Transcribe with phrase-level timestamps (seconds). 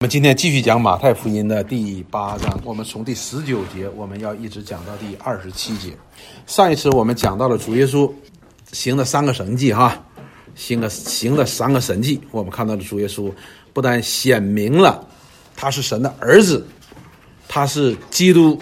[0.00, 5.92] 我们今天继续讲马太福音的第八章，我们从第十九节，我们要一直讲到第二十七节。
[6.46, 8.08] 上一次我们讲到了主耶稣
[8.70, 10.00] 行的三个神迹，哈，
[10.54, 13.28] 行的行的三个神迹，我们看到了主耶稣
[13.72, 15.04] 不但显明了
[15.56, 16.64] 他是神的儿子，
[17.48, 18.56] 他是基督，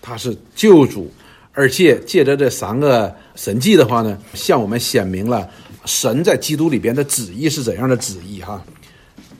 [0.00, 1.12] 他是救主，
[1.54, 5.50] 而且借着这三个神迹的话呢，向我们显明了
[5.86, 8.62] 神在基督里边的旨意是怎样的旨意，哈。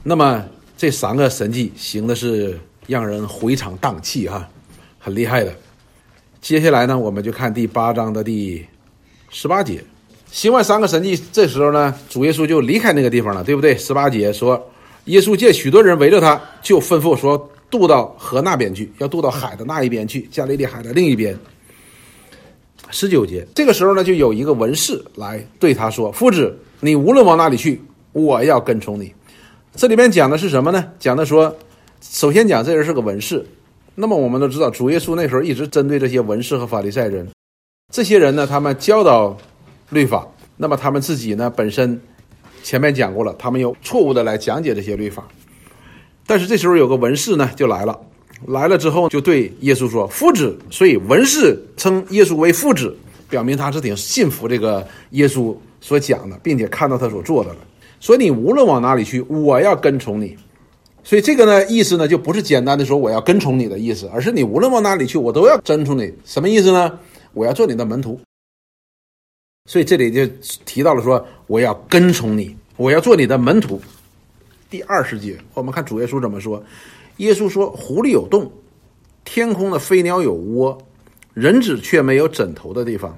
[0.03, 0.45] 那么。
[0.83, 2.59] 这三个神迹行的是
[2.89, 4.49] 让人回肠荡气哈，
[4.99, 5.55] 很厉害的。
[6.41, 8.67] 接下来呢，我们就看第八章的第
[9.31, 9.81] 十八节，
[10.33, 13.79] 行完三个神迹，这时候呢，主耶稣就离开那个地方了，对不对？
[13.79, 14.61] 十八节说，
[15.05, 21.39] 耶稣见许多人围着他，就吩咐说，渡到河那边去，要渡到海的那一边去，加利利海的另一边。
[22.91, 29.15] 十九节，这个时候呢，就有一个文士来对他说：“夫子，你无论往哪里去，我要跟从你。”
[29.75, 30.85] 这里面讲的是什么呢？
[30.99, 31.57] 讲的说，
[32.03, 33.45] 首先讲这人是个文士。
[33.95, 37.27] 那么我们都知道，主耶稣那时候一直针对这些文士和法利赛人。
[37.91, 39.37] 这些人呢，他们教导
[39.89, 40.29] 律法，
[40.59, 41.99] 那么他们自己呢，本身
[42.63, 45.27] 前面讲过了，他们有错误的来讲解这些律法。
[46.27, 47.99] 但是这时候有个文士呢，就来了，
[48.47, 52.95] 来了之后就对耶稣说：“父子。”所以文士称耶稣为父子，
[53.29, 57.57] 表明他是挺信服这个耶稣所讲的，并且看到他所做的了。
[58.03, 60.37] 所以你无论往哪里去，我要跟从你。
[61.05, 66.13] 所以这个呢，意思呢，就不是简单的说我要跟从你的意思，而是你无论往哪里去，我都要跟从你。
[66.25, 66.99] 什么意思呢？
[67.33, 68.21] 我要做你的门徒。
[69.71, 70.27] 所以这里就
[70.65, 73.81] 提到了说，我要跟从你，我要做你的门徒。
[74.69, 76.61] 第二十节，我们看主耶稣怎么说。
[77.19, 78.51] 耶稣说：“狐狸有洞，
[79.25, 80.77] 天空的飞鸟有窝，
[81.35, 83.17] 人子却没有枕头的地方。”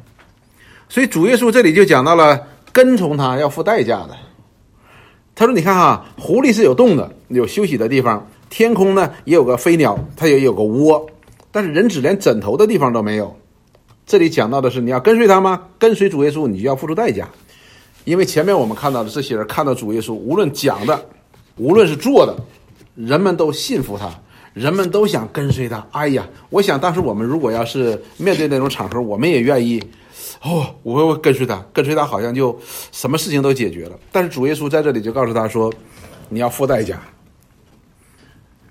[0.91, 4.15] 所以主耶稣这里就讲到了跟从他要付代价的。
[5.37, 11.05] 他说：“你看哈，狐狸是有洞的，有休息的地方；天空呢也有个飞鸟，它也有个窝。
[11.51, 13.37] 但是人只连枕头的地方都没有。
[14.07, 15.63] 这里讲到的是，你要跟随他吗？
[15.77, 17.29] 跟随主耶稣，你就要付出代价。
[18.05, 21.05] 因为前面我们看到的这些人看到主耶稣，无论讲的，
[21.57, 22.37] 无论是做的，
[22.95, 24.09] 人们都信服他，
[24.53, 25.85] 人们都想跟随他。
[25.91, 29.83] 哎呀，我想当时我们如果要是面对那种场合，我们也愿意。”
[30.45, 32.55] 哦，我会跟随他，跟随他好像就
[32.93, 33.99] 什么事情都解决了。
[34.13, 35.73] 但是主耶稣在这里就告诉他说
[36.29, 37.01] ：“你要付代价。”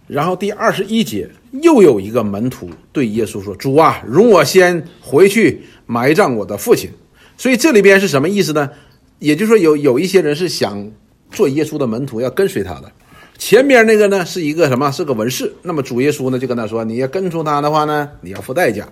[0.06, 1.28] 然后第二十一节
[1.64, 6.92] 又有一个门徒对耶稣说：“主啊，容我先回去埋葬我的父亲。”
[7.38, 8.70] 所以这里边是什么意思呢？
[9.18, 10.92] 也就是说，有有一些人是想
[11.32, 12.92] 做耶稣的门徒，要跟随他的。
[13.40, 14.92] 前边那个呢是一个什么？
[14.92, 15.52] 是个文士。
[15.64, 18.88] 那么主耶稣呢就跟他说：“你要跟从他的话呢，你要付代价。”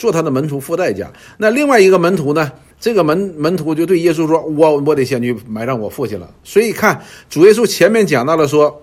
[0.00, 1.12] 做他的门徒付代价。
[1.36, 2.50] 那另外一个门徒呢？
[2.80, 8.82] 这个门门徒就对耶稣说：“我我得先去埋葬我父亲了。”所以看主耶稣前面讲到了说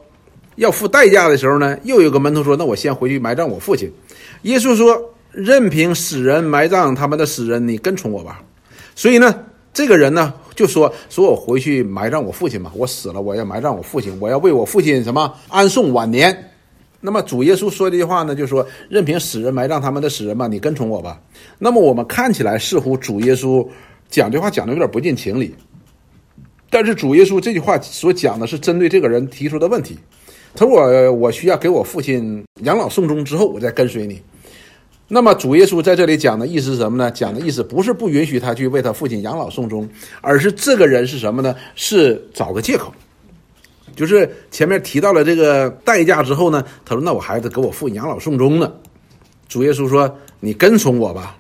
[0.55, 3.91] 要付代价的时候呢，又有个门徒说：“那我先回去埋葬我父亲。”
[4.43, 4.95] 耶稣说
[5.33, 8.39] ：“任凭死人埋葬他们的死人，你跟从我吧。”
[8.93, 9.33] 所以呢，
[9.73, 16.51] 这个人呢就说：“说我回去埋葬我父亲吧，我死了我要埋葬我父亲，我要为我父亲什么安送晚年。”
[16.99, 21.21] 那么主耶稣说这句话呢，就说任凭死人埋葬他们的死人吧，你跟从我吧。
[21.59, 23.67] 那么我们看起来似乎主耶稣
[24.09, 25.53] 讲这话讲的有点不近情理，
[26.69, 29.97] 但是主耶稣这句话所讲的是针对这个人提出的问题。
[30.55, 34.19] 他说我我需要给我父亲养老送终之后，我再跟随你。
[35.07, 37.11] 那么主耶稣在这里讲的意思是什么呢？
[37.11, 39.87] 讲的意思不是不允许他去为他父亲养老送终，
[40.19, 41.55] 而是这个人是什么呢？
[41.75, 42.91] 是找个借口。
[43.97, 48.71] 就是前面提到了这个代价之后呢，他说：“那我还得给我父养老送终呢。”
[49.49, 51.35] 主耶稣说：“你跟从我吧。”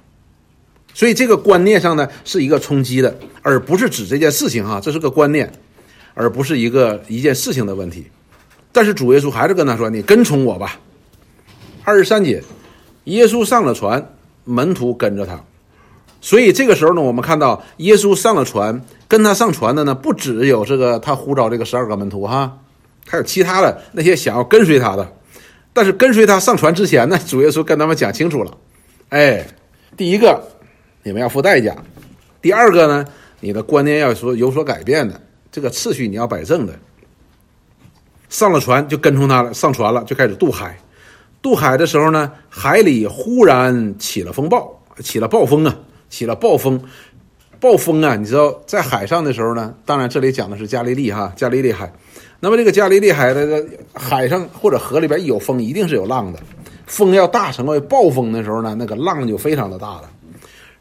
[0.95, 5.49] 所以这个观念上呢是一个冲击的，而不是指这件事情哈，这是个观念，
[6.15, 8.07] 而不是一个一件事情的问题。
[8.71, 10.79] 但是主耶稣还是跟他说：“你跟从我吧。”
[11.85, 12.43] 二十三节，
[13.03, 14.13] 耶稣上了船，
[14.43, 15.39] 门徒跟着他。
[16.21, 18.81] 所以这个时候呢，我们看到耶稣上了船。
[19.09, 22.59] 跟他上船的呢，不只有这个他呼召这个十二个门徒哈，
[23.07, 25.13] 还有其他的那些想要跟随他的。
[25.71, 28.51] 但是跟随他上船之前呢，主耶稣跟他们讲清楚了，
[29.07, 29.47] 哎，
[29.95, 30.43] 第一个，
[31.03, 31.71] 你们要付代价；
[32.41, 33.05] 第二个呢，
[33.39, 35.21] 你的观念要说有所改变的，
[35.53, 36.77] 这个次序你要摆正的。
[38.27, 40.77] 上了船就跟从他了，上船了就开始渡海。
[41.41, 45.73] 渡海的时候呢，海里忽然起了风暴，起了暴风啊，
[46.09, 46.81] 起了暴风。
[47.59, 48.15] 暴风啊！
[48.15, 49.73] 你知道在海上的时候呢？
[49.83, 51.91] 当然，这里讲的是加利利哈，加利利海。
[52.39, 53.65] 那么这个加利利海的
[53.95, 56.39] 海上或者河里边有风，一定是有浪的。
[56.85, 60.03] 风要大成为暴风的时候呢，那个浪就非常的大了。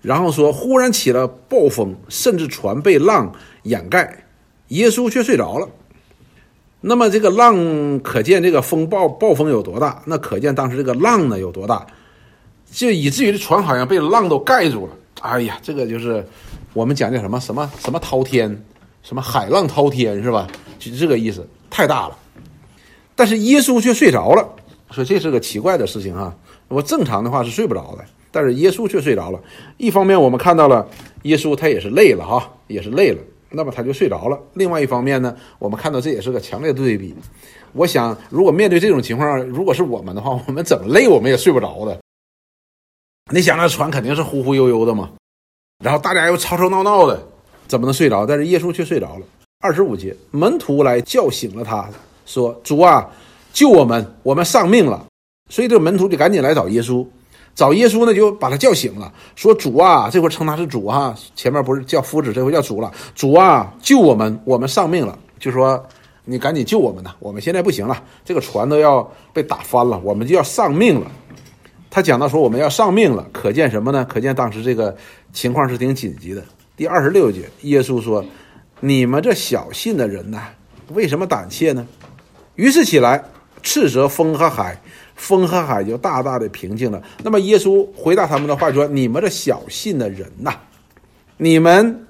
[0.03, 3.33] 然后说，忽然起了暴风，甚至船被浪
[3.63, 4.25] 掩盖，
[4.69, 5.67] 耶稣却睡着了。
[6.83, 11.87] 那么这个浪可见这个风暴暴风有多大，那可见当时这个浪呢有多大，
[12.71, 14.93] 就以至于这船好像被浪都盖住了。
[15.23, 16.25] 哎呀，这个就是
[16.73, 18.65] 我们讲的什么什么什么滔天，
[19.03, 20.47] 什么海浪滔天是吧？
[20.79, 22.17] 就这个意思，太大了。
[23.15, 24.47] 但是耶稣却睡着了，
[24.91, 26.35] 说这是个奇怪的事情啊。
[26.69, 29.41] 我正常的话是睡不着的，但是耶稣却睡着了。
[29.79, 30.87] 一方面我们看到了
[31.23, 33.19] 耶稣他也是累了哈，也是累了。
[33.49, 34.39] 那么他就睡着了。
[34.55, 37.15] 另外一方面呢，我们看到这也是个强烈对比。
[37.73, 41.99] 我想，如果面对这种情况，如果是我们的话，我们怎么累我们也睡不着的。
[43.33, 45.11] 你想那船肯定是忽忽悠悠的嘛，
[45.83, 47.21] 然后大家又吵吵闹闹的，
[47.67, 48.25] 怎么能睡着？
[48.25, 49.27] 但是耶稣却睡着了。
[49.61, 51.89] 二十五节，门徒来叫醒了他，
[52.25, 53.11] 说：“主啊，
[53.53, 55.05] 救我们，我们丧命了。”
[55.51, 57.05] 所以这个门徒就赶紧来找耶稣。
[57.57, 62.93] 找耶稣呢，就把他叫醒了，说：“主啊，这回称他是主哈，前面不是叫夫子，这回叫主了。
[63.17, 65.19] 主啊，救我们，我们丧命了。
[65.41, 65.85] 就说
[66.25, 69.03] 你赶紧救我们呐，我们现在不行了，这个船都要
[69.33, 71.11] 被打翻了，我们就要丧命了。”
[71.91, 74.05] 他讲到说我们要丧命了，可见什么呢？
[74.05, 74.97] 可见当时这个
[75.33, 76.43] 情况是挺紧急的。
[76.77, 78.25] 第二十六节，耶稣说
[78.81, 80.43] ：“你们这小信的人呐，
[80.89, 81.87] 为什么胆怯呢？”
[82.57, 83.23] 于是起来
[83.63, 84.81] 斥责风和海。
[85.15, 87.03] 风和海就大大的平静了。
[87.23, 90.55] 那么耶稣回答他们的话说：“你们这小信的人呐，
[91.39, 92.07] 你们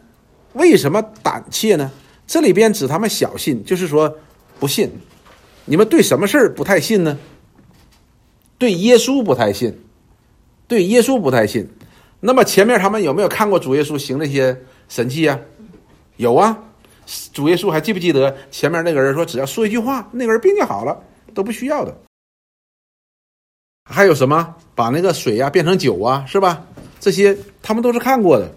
[0.55, 1.88] 为什么胆怯呢？
[2.26, 4.12] 这里边指他们小信，就是说
[4.58, 4.90] 不信。
[5.67, 7.17] 你们对什么事儿不太信呢？
[8.58, 9.79] 对耶稣不太信，
[10.67, 11.69] 对耶稣不太信。
[12.20, 14.56] 那么前面他们有没有看过主耶稣行那些
[14.88, 15.38] 神迹啊？
[16.17, 16.58] 有啊。
[17.32, 21.00] 主耶稣还记不记得前面那个人说，只要说一句话，那个人病就好了，
[21.35, 21.97] 都不需要的。”
[23.88, 26.67] 还有什么把那个水呀变成酒啊，是吧？
[26.99, 28.50] 这些他们都是看过的，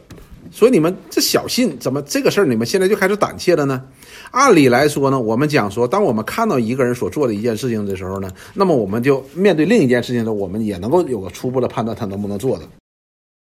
[0.51, 3.83] 所以你们这小信怎么这个事儿你们现在就开始胆怯了呢？
[4.31, 12.65] 按理来说呢，我们讲说，当我们看到一个人所做的一件事情的时候呢，那么我们就面对另一件事情的时候，我们也能够有个初步的判断，他能不能做的。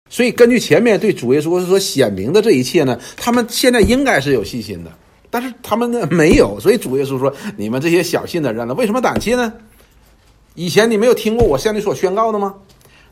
[0.09, 4.91] 所以根据前面对主耶稣说显明的这一切呢，他们现在应该是有信心的，
[5.29, 9.51] 但是他们呢没有，所以主耶稣说：“你们这些小信的人呢，为什么胆怯呢？”
[10.53, 12.53] 以前你没有听过我向你所宣告的吗？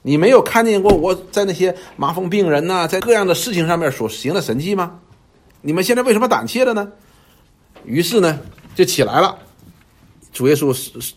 [0.03, 4.99] 你没有看见过我在那些麻风病人呐，在各样的事情上面所行的神迹吗？
[5.61, 6.91] 你们现在为什么胆怯了呢？
[7.85, 8.39] 于是呢，
[8.75, 9.37] 就起来了，
[10.31, 10.73] 主耶稣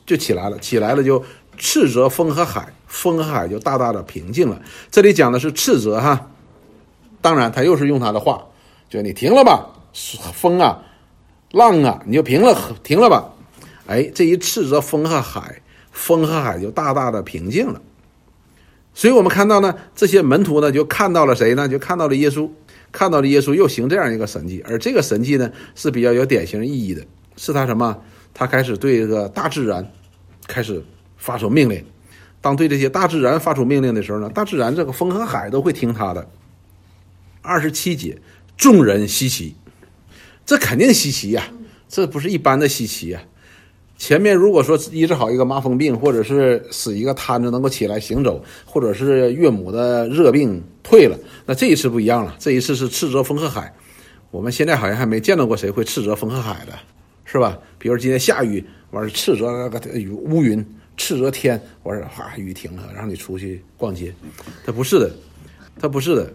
[0.07, 1.23] 就起来了，起来了就
[1.59, 4.61] 斥责风和海，风和海就大大的平静了。
[4.91, 6.31] 这里讲的是斥责哈，
[7.21, 8.47] 当然他又是用他的话，
[8.89, 9.67] 就你停了吧，
[10.33, 10.81] 风啊，
[11.51, 13.33] 浪啊，你就平了，停了吧。
[13.89, 15.61] 哎，这一斥责风和海。
[15.93, 17.81] 风和海就大大的平静了，
[18.97, 21.69] 所以我们看到呢，这些门徒呢就看到了谁呢？
[21.69, 22.49] 就看到了耶稣，
[22.91, 27.05] 看到了耶稣又行这样一个神迹，而这个神迹呢是比较有典型意义的，
[27.37, 27.95] 是他什么？
[28.33, 29.87] 他开始对这个大自然
[30.47, 30.83] 开始
[31.19, 31.85] 发出命令。
[32.41, 36.27] 当对这些大自然发出命令的时候呢，大自然这个风和海都会听他的。
[37.43, 38.17] 二十七节，
[38.57, 39.55] 众人稀奇，
[40.47, 41.45] 这肯定稀奇呀，
[41.87, 43.21] 这不是一般的稀奇呀。
[43.99, 52.37] 前面如果说医治好一个麻风病，或者是使一个瘫子能够起来行走，或者是岳母的热病退了，那这一次不一样了。
[52.39, 53.75] 这一次是斥责风和海，
[54.31, 56.73] 我们现在好像还没见到过谁会斥责风和海的，
[57.25, 57.59] 是吧？
[57.79, 60.65] 比如今天下雨，完了斥责那个雨乌云，
[60.97, 64.13] 斥责天，完了哗雨停了，让你出去逛街，
[64.65, 65.11] 他不是的，
[65.81, 66.31] 他不是的。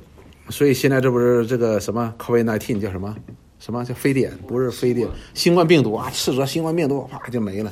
[0.50, 3.16] 所以现在这不是这个什么 COVID-19 叫什么？
[3.64, 4.36] 什么叫非典？
[4.48, 6.10] 不是非典，新冠病毒啊！
[6.12, 7.72] 斥责新冠病毒，啪就没了。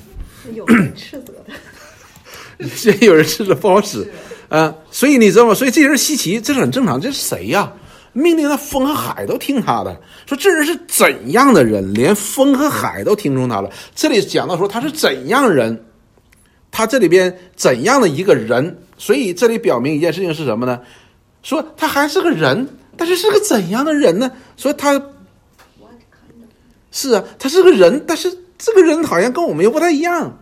[0.54, 4.08] 有人斥责的， 这有人斥责不好使，
[4.50, 5.54] 嗯，所以你知道吗？
[5.56, 7.02] 所以这人稀奇，这是很正常。
[7.02, 7.74] 这是谁呀？
[8.14, 10.00] 命令的风和海都听他的。
[10.28, 13.72] 说这人是怎样的人，连风和海都听从他了。
[13.96, 15.86] 这里讲到说他是怎样人，
[16.70, 18.78] 他这里边怎样的一个人？
[19.00, 20.80] 所以这里表明一件事情是什么呢？
[21.42, 24.32] 说他还是个人，但是是个怎样的人呢？
[24.56, 25.02] 说他。
[26.92, 30.38] 是啊，他是个人，但是这个人好像跟我们又不太一样，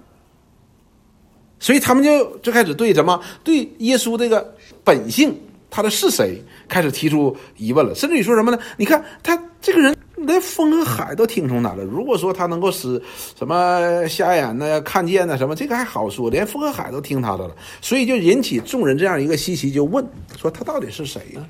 [1.60, 5.38] 所以他们就就开始对什么对耶稣这个本性，
[5.70, 8.60] 他的是谁开始提出疑问了，甚至于说什么呢？
[8.78, 11.84] 你看他这个人连风和海都听从他了。
[11.84, 13.02] 如果说他能够使
[13.38, 20.04] 什么瞎眼的看见呢什么，这个还好说，连风和海都听他的了，所以就引起众人这样一个稀奇，就问
[20.38, 21.46] 说他到底是谁呢？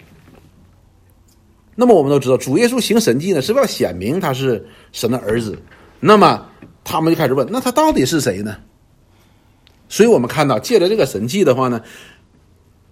[1.79, 5.55] 那么我们都知道，主耶稣行神迹呢，是为了显明他是神的儿子。
[5.99, 6.43] 那么
[6.83, 8.57] 他们就开始问：那他到底是谁呢？
[9.87, 11.79] 所以我们看到，借着这个神迹的话呢，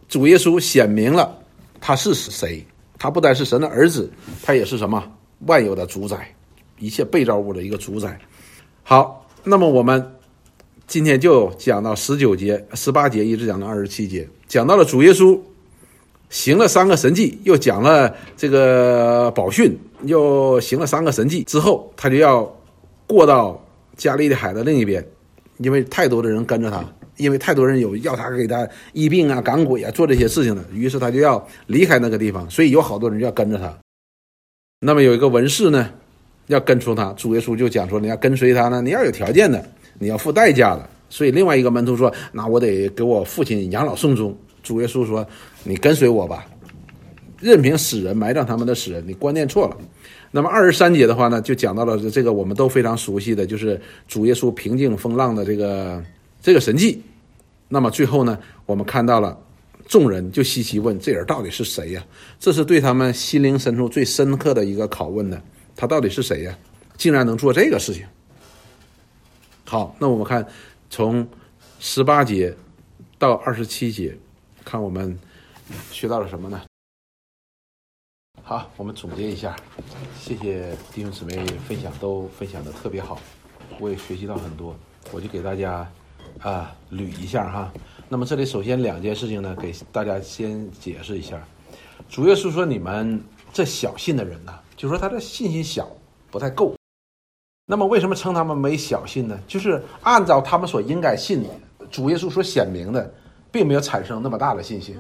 [0.08, 1.36] 主耶稣显明了
[1.82, 2.64] 他是谁。
[2.98, 4.10] 他不单是神的儿子，
[4.44, 5.04] 他也是什么
[5.48, 6.34] 万有的主宰，
[6.80, 8.18] 一切被造物的一个主宰。
[8.84, 10.16] 好，那么我们
[10.88, 15.38] 今天就讲到十九节、十八节，一直讲到二十七节，讲到了主耶稣
[16.30, 22.44] 行了三个神迹，又讲了这个宝训，又行了三个神迹之后，他就要
[23.08, 23.64] 过到
[23.96, 25.06] 加利利海的另一边，
[25.58, 26.84] 因为太多的人跟着他，
[27.18, 33.74] 因为太多人有要他给他医病啊、赶鬼啊、做这些事情的，于是他就要离开那个地方，所以有好多人就要跟着他。
[34.82, 35.90] 那么有一个文士呢，
[36.48, 39.64] 要跟从他，主耶稣就讲说，你要跟随他呢，你要有条件的，
[40.00, 40.90] 你要付代价的。
[41.08, 44.36] 所以另外一个门徒说，那我得给我父亲养老送终。
[44.62, 45.26] 主耶稣说，
[45.68, 46.46] 你跟随我吧，
[47.42, 49.76] 任凭死人埋葬他们的死人，你观念错了。
[50.30, 56.04] 那么二十三节的话呢，就讲到了这个我们都非常熟悉的就是主耶稣平静风浪的这个
[56.40, 57.02] 这个神迹。
[57.68, 59.36] 那么最后呢，我们看到了
[59.88, 62.06] 众人就稀奇问：这人到底是谁呀？
[62.40, 65.42] 这是对他们心灵深处最深刻的一个拷问呢。
[65.76, 66.56] 他到底是谁呀？
[66.96, 68.06] 竟然能做这个事情？
[69.66, 70.46] 好，那我们看
[70.92, 71.28] 从
[71.80, 72.56] 十八节
[73.18, 74.16] 到二十七节，
[74.64, 75.18] 看我们
[75.92, 76.62] 学到了什么呢？
[78.44, 79.56] 好，我们总结一下，
[80.20, 83.18] 谢谢弟兄姊妹分享，都分享的特别好，
[83.80, 84.76] 我也学习到很多，
[85.12, 85.90] 我就给大家
[86.40, 87.74] 啊捋一下哈。
[88.08, 91.44] 那么这里首先两件事情呢，给大家先解释一下。
[92.08, 93.20] 主耶稣说：“你们
[93.52, 95.90] 这小信的人呢，就说他的信心小，
[96.30, 96.76] 不太够。
[97.66, 99.40] 那么为什么称他们为小信呢？
[99.48, 101.50] 就是按照他们所应该信的，
[101.90, 103.12] 主耶稣所显明的，
[103.52, 104.96] 并没有产生那么大的信心。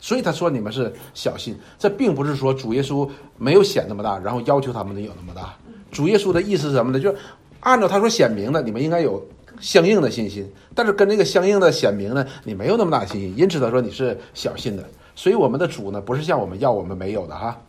[0.00, 5.54] 所以他说你们是小信，这并不是说主耶稣没有显那么大，然后要求他们得有那么大。
[5.90, 7.00] 主耶稣的意思是什么呢？
[7.00, 7.16] 就是
[7.60, 9.26] 按照他说显明的，你们应该有
[9.58, 10.48] 相应的信心。
[10.74, 14.84] 但是跟这个相应的显明呢，你没有那么大信心，因此他说你是小信的。
[15.16, 17.60] 所以我们的主呢，不是像我们要我们没有的哈。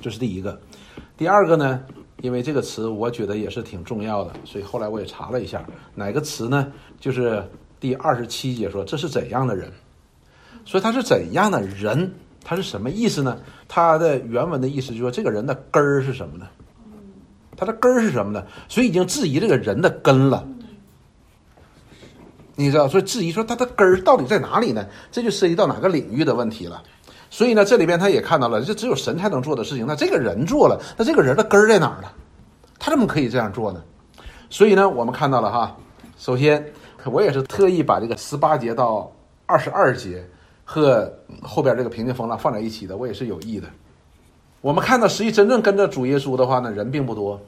[0.00, 0.58] 这是第一个。
[1.18, 1.80] 第二个呢，
[2.22, 5.62] 因为这个词我觉得也是挺重要的，所以后来我也查了一下，
[5.94, 6.72] 哪个词呢？
[6.98, 7.44] 就是
[7.78, 9.70] 第二十七节说这是怎样的人。
[10.64, 12.14] 所以他是怎样的人？
[12.44, 13.38] 他是什么意思呢？
[13.68, 16.46] 他的原文的意思就是说，这个人的根儿是什么呢？
[17.56, 18.44] 他的根儿是什么呢？
[18.68, 20.46] 所以已经质疑这个人的根了。
[22.56, 24.86] 你知道，所以质疑说他的根儿到底在哪里呢？
[25.10, 26.82] 这就涉及到哪个领域的问题了。
[27.30, 29.86] 所以呢，这里边他也看到了，这只有神才能做的事情。
[29.86, 32.08] 那这个人做了，那这个人的根儿在哪儿呢？
[32.78, 33.82] 他怎么可以这样做呢？
[34.50, 35.76] 所以呢，我们看到了哈。
[36.18, 36.72] 首先，
[37.04, 39.10] 我也是特意把这个十八节到
[39.46, 40.28] 二十二节
[40.64, 43.68] 和后边这个平静风浪放在一起的，我也是有意的。
[44.60, 47.40] 我们看到，实际真正跟着主耶稣的话呢，人并不多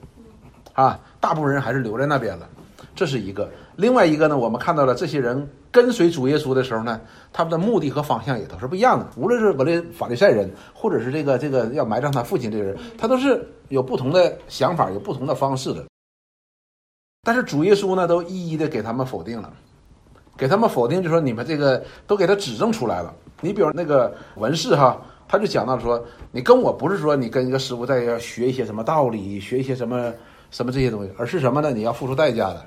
[0.73, 2.49] 啊，大部分人还是留在那边了。
[2.97, 3.51] 这是一个。
[3.77, 7.01] 另外一个呢，我们看到了这些人跟随主耶稣的时候呢，
[7.33, 9.07] 他们的目的和方向也都是不一样的。
[9.17, 15.85] 无论是我的法利赛人，或者是这个这个要埋葬他父亲这个人，他都是有不同的想法，有不同的方式的。
[17.23, 19.53] 但是主耶稣呢，都一一的给他们否定了，
[20.37, 23.15] 给他们否定，就说你们这个都给他指证出来了。
[23.41, 30.13] 你比如那个文士哈，他就讲到说，你跟我不是说你跟一个师傅在要学一些什么道理，学一些什么
[30.51, 31.71] 什么这些东西，而是什么呢？
[31.71, 32.65] 你要付出代价的。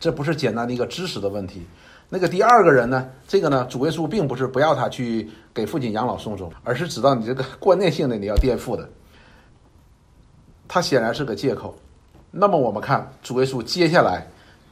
[0.00, 1.66] 这不是简单的一个知识的问题。
[2.08, 3.08] 那个第二个人呢？
[3.26, 8.88] 这个呢，主耶稣并不是不要他去给父亲养老送终，而是知道你这个观念性的你要颠覆的。
[10.66, 11.74] 他显然是个借口。
[12.30, 14.26] 那么我们看主耶稣接下来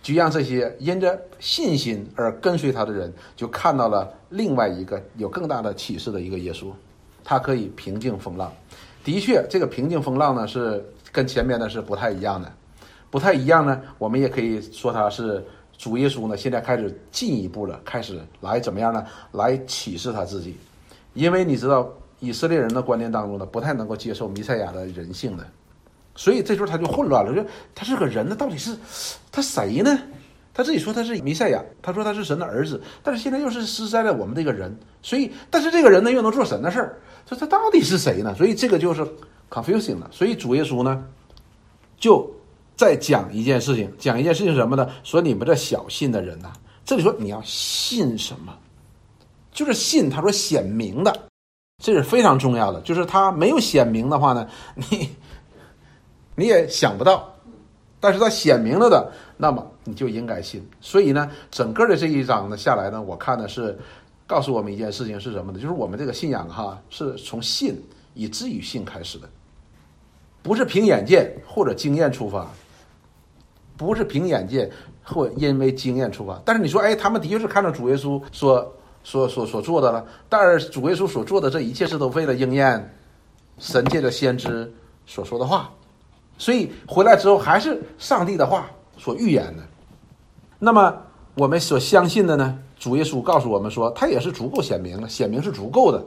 [0.07, 6.71] 就让这些因着信心而跟随他的人，就看到了另外一个有更大的启示的一个耶稣。
[7.25, 8.53] 他可以平静风浪。
[9.03, 12.53] 的确，这个平静风浪呢，是跟前面的是不太一样的。
[13.11, 15.45] 不太一样呢，我们也可以说他是
[15.77, 16.37] 主耶稣呢。
[16.37, 19.05] 现在开始进一步了，开始来怎么样呢？
[19.33, 20.57] 来启示他自己，
[21.15, 25.45] 因为你知道以色列人的观念当中呢，不太能够接受弥赛亚的人性的，
[26.17, 27.33] 所以这时候他就混乱了。
[27.33, 27.45] 说
[27.75, 28.77] 他是个人，呢到底是
[29.31, 29.97] 他谁呢？
[30.53, 38.35] 他自己说他是弥赛亚，他说他是神的儿子，但是现在又是施在了我们这个人，所以但是这个人呢又能做神的事儿，说他到底是谁呢？
[38.35, 39.07] 所以这个就是
[39.51, 40.09] confusing 了。
[40.11, 41.05] 所以主耶稣呢
[41.99, 42.29] 就。
[42.79, 44.87] 在讲一件事情，讲一件事情什么呢？
[45.03, 46.53] 说你们这小信的人呐，
[46.85, 48.55] 这里说你要信什么？
[49.51, 51.11] 就是信他说显明的，
[51.83, 52.79] 这是非常重要的。
[52.83, 55.09] 就是他没有显明的话呢，你
[56.37, 57.29] 你也想不到。
[57.99, 60.65] 但是他显明了的，那么你就应该信。
[60.81, 63.77] 所以呢，整个的这一章呢下来呢，我看的是
[64.27, 65.59] 告诉我们一件事情是什么呢？
[65.59, 67.83] 就是我们这个信仰哈，是从信
[68.15, 69.29] 以至于信开始的，
[70.43, 72.47] 不是凭眼见或者经验出发。
[73.79, 74.71] 不是凭眼见
[75.05, 78.75] 或因为经验出发，但是你说，哎，他们的确是看到主耶稣所
[79.05, 82.95] 所所所做的了，但是主耶稣所做的这一切是都为了应验
[83.59, 84.73] 神界的先知
[85.05, 85.71] 所说的话，
[86.39, 89.63] 所以回来之后还是上帝的话，所预言的。
[90.59, 90.95] 那么
[91.35, 92.59] 我们所相信的呢？
[92.79, 96.05] 主耶稣告诉我们说，他也是足够显明了，显明是足够的。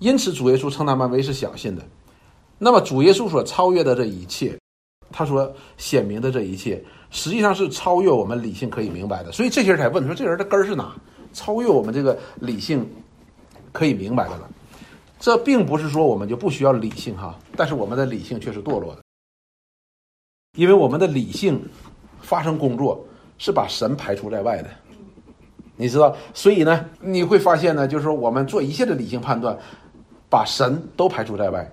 [0.00, 1.82] 因此，主耶稣称他们为是小信的。
[2.58, 4.58] 那么，主耶稣所超越的这一切，
[5.12, 9.30] 他说显明的这一切，实际上是超越我们理性可以明白的。
[9.30, 10.92] 所以这些人才问说，这人的根儿是哪？
[11.32, 12.84] 超越我们这个理性
[13.70, 14.50] 可以明白的了。
[15.20, 19.02] 这并不是说我们就不需要理性哈，但是我们的理性却是堕落的，
[20.56, 21.62] 因为我们的理性
[22.20, 23.04] 发生工作
[23.38, 24.68] 是把神排除在外的。
[25.76, 29.56] 你知道，所以呢，你会发现呢，就是说我们做一切的理性判断，
[30.28, 31.70] 把神都排除在外。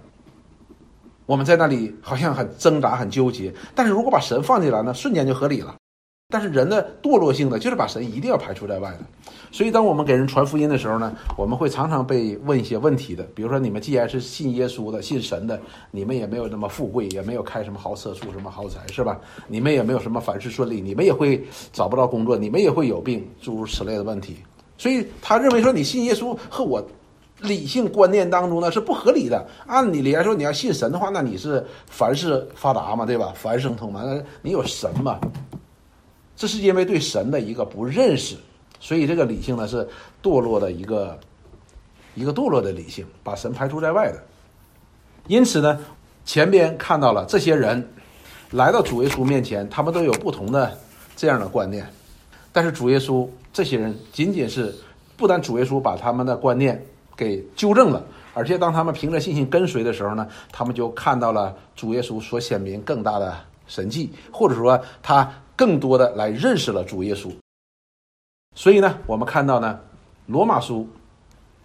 [1.25, 5.75] 我们在那里好像很挣扎、很纠结，但是如果把神放进来呢，瞬间就合理了。
[6.29, 8.99] 但是人的堕落性的就是把神一定要排除在外的，
[9.49, 15.57] 所以当我们给人传福音的时候呢，我们会常常被问一些问题的，比如说你们既然是信耶稣的、信神的，
[15.89, 19.17] 你们也没有那么富贵，也没有开什么豪车、住什么豪宅，是吧？
[19.47, 21.41] 你们也没有什么凡事顺利，你们也会
[21.71, 24.35] 找不到工作，你们也会有病，诸如此类的问题。
[24.77, 26.85] 所以他认为说你信耶稣和我
[27.39, 29.47] 理性观念当中呢是不合理的。
[29.65, 33.31] 按理来说，你要信神的话，那你是凡事发达嘛，对吧？
[33.33, 35.17] 凡事通嘛，那你有神嘛？
[36.37, 38.37] 这是因为对神的一个不认识，
[38.79, 39.85] 所以这个理性呢是
[40.21, 41.19] 堕落的一个
[42.13, 44.23] 一个堕落的理性，把神排除在外的。
[45.25, 45.79] 因此呢，
[46.25, 47.83] 前边看到了这些人
[48.51, 50.77] 来到主耶稣面前，他们都有不同的
[51.15, 51.91] 这样的观念，
[52.53, 54.71] 但是主耶稣这些人仅仅是
[55.17, 56.79] 不但主耶稣把他们的观念
[57.15, 65.27] 给纠正了，而且当他们凭着信心跟随的时候呢，他们就看到了主耶稣所显明更大的神迹，或者说他。
[65.57, 67.31] 更多的来认识了主耶稣，
[68.55, 69.79] 所以呢，我们看到呢，
[70.31, 70.83] 《罗马书》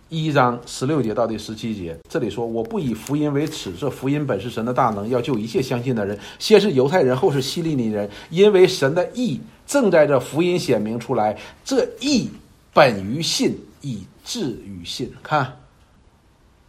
[0.08, 12.30] 一章十六节到第十七节，这里说：“我不以福音为耻，这福音本是神的大能，要救一切相信的人，先是犹太人，后是希利尼人，因为神的义正在这福音显明出来，这义
[12.72, 15.60] 本于信，以至于信。”看，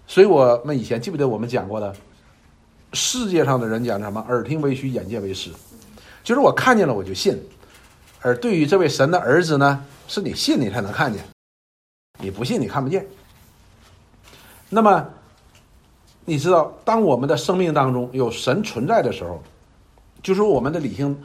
[0.08, 1.96] 所以我们以前记不得我们讲过的，
[2.92, 4.20] 世界上的人讲什么？
[4.28, 5.50] 耳听为虚，眼见为实。
[6.24, 7.38] 就是我看见了我就信，
[8.22, 11.22] 而对于这位神的儿子呢，是你信你才能看见，
[12.20, 13.06] 你不信你看不见。
[14.70, 15.06] 那么，
[16.24, 19.44] 你知道，当我们的生命当中有神存在的时候，
[20.22, 21.16] 就是我们的理性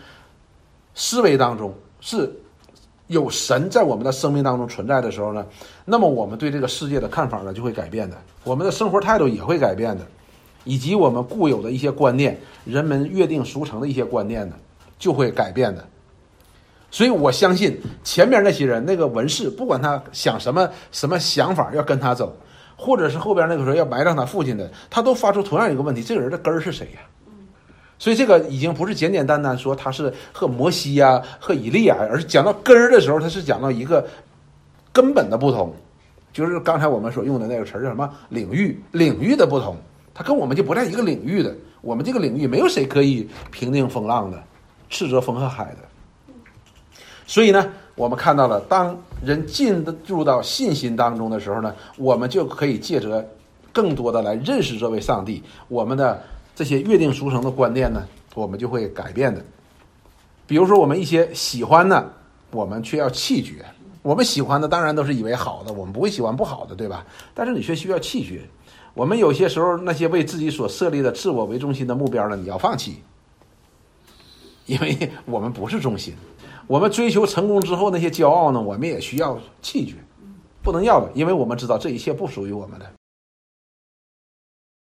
[0.95, 2.31] 思维当中是
[3.07, 5.47] 有神在我们的生命当中存在的时候呢，
[5.85, 10.05] 那么我们对这个世界的看法呢就会改变的，我们的生活态度也会改变的，
[10.65, 14.57] 以及我们固有的一些观念，人们约定俗成的一些观念呢。
[14.99, 15.87] 就会改变的，
[16.91, 22.37] 所以我相信前面那些人，那个文士，不管他想什么什么想法要跟他走，
[22.77, 27.01] 或者是后边那个时候要埋葬他父亲的，他都发出同样一个问题：这个人的根儿是谁呀？
[28.01, 34.07] 所以这个已经不是简简单单说他是和摩西呀、和以利亚，而是讲到根儿的时候，他是讲到一个
[34.93, 35.75] 根本的不同，
[36.33, 38.81] 就是刚才我们所用的那个词叫什么领域？
[38.93, 39.77] 领域的不同，
[40.15, 41.55] 他跟我们就不在一个领域的。
[41.81, 44.43] 我们这个领域没有谁可以平定风浪的。
[44.89, 46.33] 斥责风和海的，
[47.27, 53.27] 所以呢，我们看到了，当人进入到信心当中的时候呢，我们就可以借着
[53.73, 56.23] 更多的来认识这位上帝，我们的
[56.55, 58.03] 这些约定俗成的观念呢，
[58.35, 59.45] 我们就会改变的。
[60.47, 62.11] 比如说，我们一些喜欢的，
[62.51, 63.63] 我们却要弃绝；
[64.01, 67.05] 我们喜欢的，当然都是以为好的，我们不会喜欢不好的，对吧？
[67.35, 68.41] 但是你却需要弃绝。
[68.95, 73.03] 我们有些时候，那些为自己所设立的自我为中心的目标呢，你要放弃。
[74.69, 76.15] 因为我们不是中心，
[76.67, 79.95] 我们追求成功之后那些骄傲呢，我们也需要弃绝，
[80.63, 82.87] 不能要的，因为我们知道这一切不属于我们的。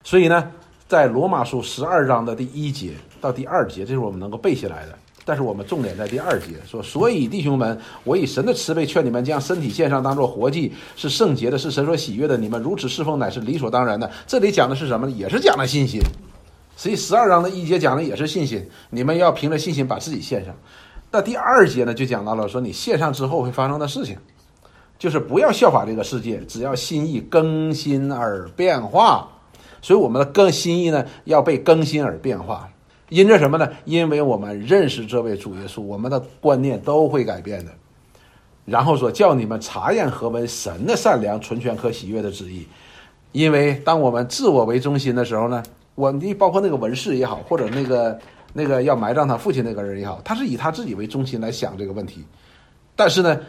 [0.04, 0.52] 所以呢，
[0.86, 4.96] 在罗马书十二章的第一节到第二节，这是我们能够背下来的。
[5.24, 12.36] 但是我们重点在第二节说，所以弟兄们，我以神的慈悲劝你们，将身体献上，当做活祭，是圣洁的，是神所喜悦的。
[12.36, 14.10] 你们如此侍奉，乃是理所当然的。
[14.26, 15.12] 这里讲的是什么呢？
[15.12, 16.00] 也是讲的信心。
[16.78, 20.54] 所以十二章的一节讲的也是信心，你们要凭着信心把自己献上。
[21.10, 24.16] 那第二节呢，就讲到了说你献上之后会发生的事情，
[24.96, 29.28] 就是不要效法这个世界，只要心意更新而变化。
[29.82, 32.70] 所以我们的更心意呢，要被更新而变化。
[33.08, 33.68] 因着什么呢？
[33.84, 37.72] 因为我们认识这位主耶稣，我们的观念都会改变的。
[38.64, 42.68] 然后说叫你们查验何为神的善良、纯全、可喜悦的旨意。
[43.32, 45.60] 因为当我们自我为中心的时候呢？
[45.98, 48.16] 我你包括那个文士也好，或者那个
[48.52, 52.24] 那个要埋葬他父亲那个人也好，他是以他自己为中心来想这个问题。
[52.94, 53.40] 但是呢，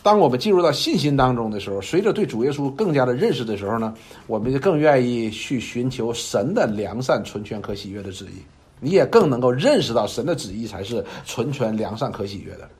[0.00, 3.92] 当我们进入到信心当中的时候，随着对主耶稣更加的认识的时候呢，
[4.28, 8.40] 我们就更愿意去寻求神的良善、纯全、可喜悦的旨意。
[8.78, 12.70] 你也更能够认识到神的旨意才是纯全良善可喜悦的。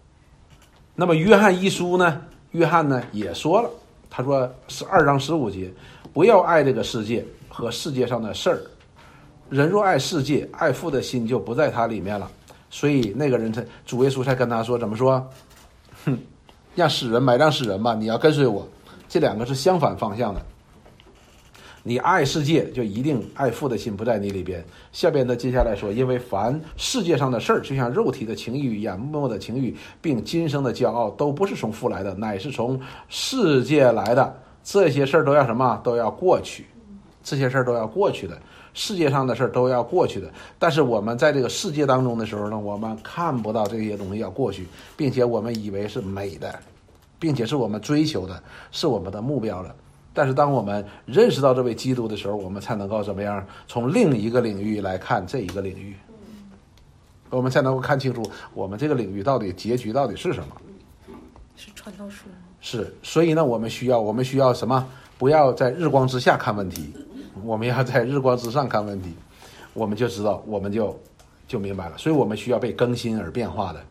[0.95, 2.23] 那么约翰一书呢？
[2.53, 3.69] 约翰呢也说了，
[4.09, 5.73] 他说是二章十五节，
[6.13, 8.63] 不要爱这个世界和世界上的事儿。
[9.49, 12.31] 人若爱世界，爱父的心就不在他里面了。
[12.69, 15.25] 所以那个人才主耶稣才跟他说怎么说？
[16.05, 16.19] 哼，
[16.75, 18.67] 让死人埋葬死人吧，你要跟随我。
[19.09, 20.43] 这两个是相反方向的。
[21.85, 24.65] 你爱世界，就一定爱父的心不在你里边。
[24.91, 34.37] 下边的接下来说，因为凡世界上的事儿，就像肉体的情欲、眼目的情欲，并今生的骄傲，都不是从父来的，乃是从世界来的。
[34.65, 35.81] 这些事儿都要什么？
[35.85, 36.67] 都要过去。
[37.23, 38.37] 这些事儿都要过去的，
[38.77, 40.31] 世界上的事儿都要过去的。
[40.59, 46.55] 但是我们在这个世界当中的时候呢，我们看不到这些东西要过去，并且我们以为是美的，
[47.19, 49.75] 并且是我们追求的，是我们的目标了。
[50.13, 53.45] 但是，当我们认识到这位基督的时候，我们才能够怎么样？
[53.67, 55.97] 从另一个领域来看这一个领域，
[57.31, 60.57] 我们才能够看清楚我们这个领域到底结局到底是什么？
[61.57, 62.27] 是传道书。
[62.61, 64.87] 是，所以呢，我们需要，我们需要什么？
[65.19, 66.93] 不要在日光之下看问题，
[67.45, 69.15] 我们要在日光之上看问题，
[69.73, 70.99] 我们就知道，我们就
[71.49, 71.99] 就明白了。
[71.99, 73.83] 所以我们需要被更新而变化的。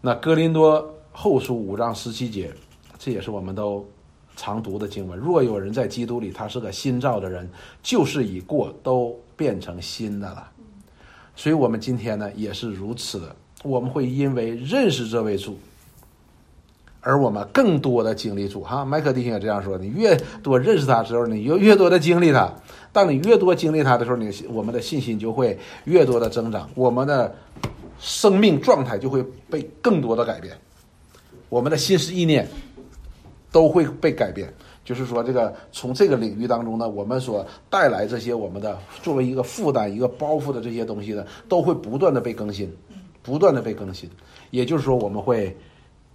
[0.00, 2.52] 那哥林多后书五章十七节，
[2.98, 3.84] 这也是我们都。
[4.36, 7.48] 常读的经文：若有人在基督里，他是个新造的人，
[7.84, 10.50] 旧事已过，都变成新的了。
[11.36, 13.36] 所以，我们今天呢也是如此的。
[13.62, 15.56] 我们会因为认识这位主，
[17.04, 18.62] 而我们更多的经历主。
[18.62, 22.52] 哈，麦克弟兄也这样说：你越多认识他的时候，你就越多的经历他。
[22.92, 27.32] 当你越多经历他的时候，你我们的信心就会越多的增长，我们的
[28.00, 30.56] 生命状态就会被更多的改变，
[31.48, 32.48] 我们的心思意念。
[33.52, 34.52] 都会被改变，
[34.84, 42.68] 就是说，这个从这个领域当中呢，我们所带来这些我们的作为一个负担、一个包袱的这些东西呢，都会不断的被更新，
[43.22, 44.10] 不断的被更新。
[44.50, 45.56] 也就是说，我们会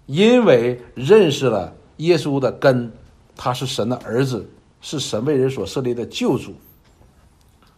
[0.10, 2.92] 因为认识了耶稣的根，
[3.36, 4.44] 他是神的儿子，
[4.82, 6.52] 是神为人所设立的救主，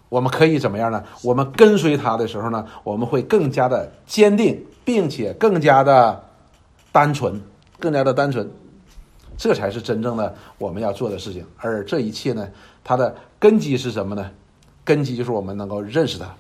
[0.08, 1.04] 我们可以怎么样呢？
[1.22, 6.24] 我们跟随他的时候呢，我们会更加的坚定，并且更加的
[6.94, 7.42] 单纯，
[7.78, 8.50] 更加的单纯。
[9.38, 12.48] 这才是真正的我们要做的事情，而这一切呢，
[12.82, 14.32] 它的根基是什么呢？
[14.86, 16.34] 根基就是我们能够认识他。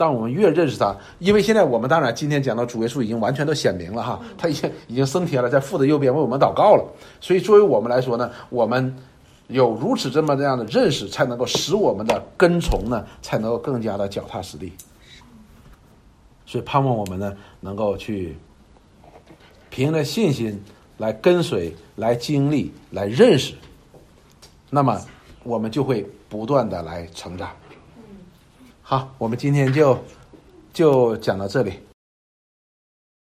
[0.00, 6.82] 当我们越认识他，因为现在我们当然今天讲到主耶稣已经完全都显明了哈，他已经已经升天了，在父的右边为我们祷告了。
[7.20, 8.96] 所以作为我们来说呢，我们
[9.48, 14.72] 有如此这么这样的认识，才能够使我们的跟从呢，才能够更加的脚踏实地。
[16.46, 18.34] 所以盼望我们呢，能够去
[19.68, 20.58] 凭着信心。
[20.96, 23.54] 来跟随，来经历，来认识，
[24.68, 25.00] 那么
[25.42, 27.48] 我们就会不断的来成长。
[28.90, 29.96] 好，我们今天就
[30.72, 31.74] 就讲到这里。